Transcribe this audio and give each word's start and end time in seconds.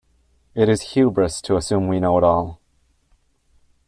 It 0.55 0.67
is 0.67 0.93
hubris 0.93 1.41
to 1.43 1.57
assume 1.57 1.87
we 1.87 1.99
know 1.99 2.17
it 2.17 2.23
all. 2.23 2.59